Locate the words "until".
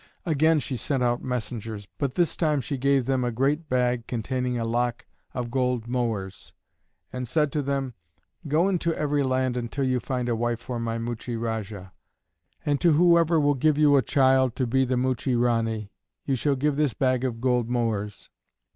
9.55-9.83